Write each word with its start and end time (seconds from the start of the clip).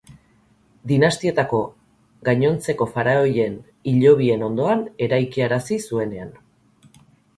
Dinastietako 0.91 1.59
gainontzeko 2.29 2.87
faraoien 2.95 3.59
hilobien 3.93 4.47
ondoan 4.49 4.83
eraikiarazi 5.09 5.83
zuenean. 5.91 6.33